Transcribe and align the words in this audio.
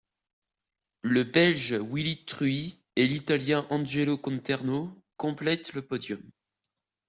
Le 1.03 1.23
Belge 1.23 1.73
Willy 1.79 2.25
Truye 2.25 2.79
et 2.95 3.05
l'Italien 3.05 3.67
Angelo 3.69 4.17
Conterno 4.17 4.91
complètent 5.15 5.73
le 5.73 5.83
podium. 5.83 6.19